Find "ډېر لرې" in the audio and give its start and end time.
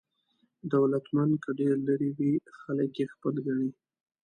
1.59-2.09